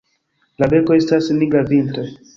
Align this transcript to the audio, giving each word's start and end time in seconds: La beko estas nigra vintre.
La 0.63 0.69
beko 0.73 0.97
estas 1.03 1.31
nigra 1.43 1.65
vintre. 1.73 2.09